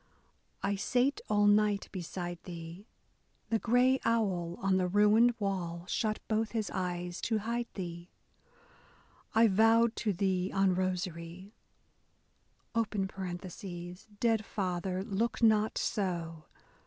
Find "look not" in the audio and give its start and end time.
15.03-15.77